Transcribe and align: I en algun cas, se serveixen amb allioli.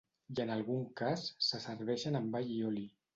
I 0.35 0.37
en 0.43 0.51
algun 0.53 0.79
cas, 1.01 1.25
se 1.49 1.59
serveixen 1.67 2.17
amb 2.21 2.39
allioli. 2.41 2.87